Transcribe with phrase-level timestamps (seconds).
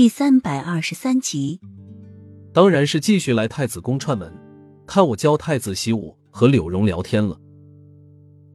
[0.00, 1.60] 第三百二十三集，
[2.54, 4.32] 当然是继续来太子宫串门，
[4.86, 7.38] 看我教太子习武和柳荣聊天了。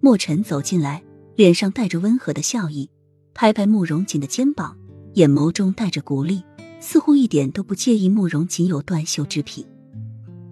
[0.00, 1.04] 墨尘走进来，
[1.34, 2.88] 脸上带着温和的笑意，
[3.34, 4.78] 拍拍慕容锦的肩膀，
[5.12, 6.42] 眼眸中带着鼓励，
[6.80, 9.66] 似乎一点都不介意慕容锦有断袖之癖。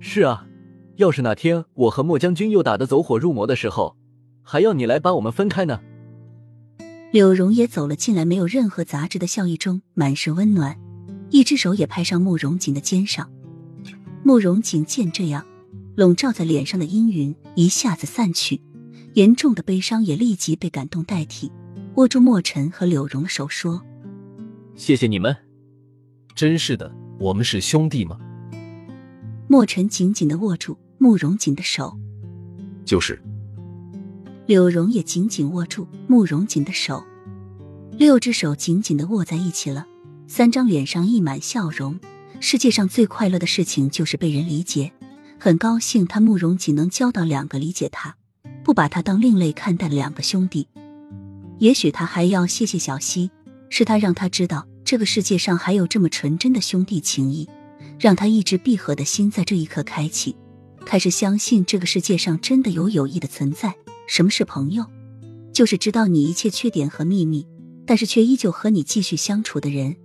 [0.00, 0.48] 是啊，
[0.96, 3.96] 要是哪天我和莫将军又打得走火入魔的时候，
[4.42, 5.78] 还要你来把我们分开呢？
[7.12, 10.78] 柳荣也走了进来，没有任何杂质的笑意中满是温暖，
[11.28, 13.30] 一只手也拍上慕容锦的肩上。
[14.24, 15.44] 慕容锦见这样，
[15.94, 18.62] 笼罩在脸上的阴云一下子散去，
[19.12, 21.52] 严重的悲伤也立即被感动代替，
[21.96, 23.82] 握住墨尘和柳荣的手说
[24.74, 25.36] ：“谢谢你们，
[26.34, 28.18] 真是的，我们是兄弟吗？”
[29.48, 31.94] 墨尘紧紧的握住慕容锦的手，
[32.86, 33.22] 就是。
[34.46, 37.04] 柳荣也紧紧握住慕容锦的手，
[37.96, 39.86] 六只手紧紧的握在一起了，
[40.26, 41.98] 三张脸上溢满笑容。
[42.40, 44.92] 世界上最快乐的事情就是被人理解，
[45.38, 48.16] 很高兴他慕容锦能交到两个理解他、
[48.64, 50.66] 不把他当另类看待的两个兄弟。
[51.58, 53.30] 也许他还要谢谢小溪，
[53.70, 57.48] 是他让他知道这个世界上还有这么纯真的兄弟情谊，
[58.00, 60.34] 让他一直闭合的心在这一刻开启，
[60.84, 63.72] 开始相信这个世界上真的有友谊的存在。
[64.14, 64.84] 什么是朋友？
[65.54, 67.46] 就是知道你一切缺点和秘密，
[67.86, 69.96] 但是却依旧和你继续相处的人。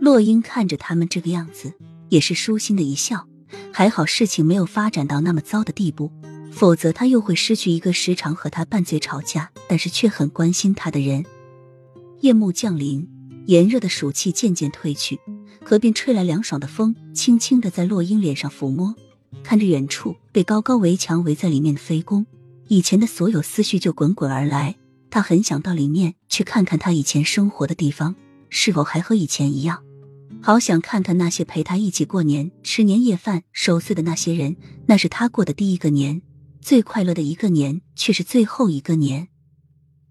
[0.00, 1.72] 洛英看着他们这个样子，
[2.08, 3.28] 也是舒心的一笑。
[3.72, 6.10] 还好事情没有发展到那么糟的地步，
[6.50, 11.24] 否则他又会失去一个时常和他拌嘴吵架，但是却很关心他的人。
[12.22, 13.08] 夜幕降临，
[13.46, 15.20] 炎热的暑气渐渐退去，
[15.64, 18.92] 河边吹来凉爽的风，轻轻的在洛英脸上抚摸。
[19.44, 22.26] 看着远处被高高围墙围在里面的飞宫。
[22.72, 24.76] 以前的所有思绪就滚滚而来，
[25.10, 28.16] 他很想到里面去看看他以前生活的地方
[28.48, 29.84] 是否还和以前一样，
[30.40, 34.56] 好想看看那些陪他一起过年、吃年夜饭、守岁的那些人。
[34.86, 36.22] 那是他过的第一个年，
[36.62, 39.28] 最快乐的一个年，却是最后一个年。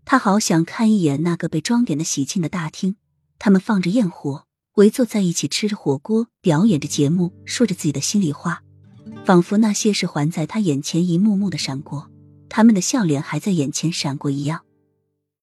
[0.06, 2.96] 他好想看一眼那个被装点的喜庆的大厅，
[3.40, 4.46] 他们放着焰火，
[4.76, 8.62] 围坐在一起吃着火锅，表演着节目，说着自己的心里话，
[9.26, 12.11] 仿佛那些是还在他眼前一幕幕的闪过。
[12.54, 14.66] 他们的笑脸还在眼前闪过一样。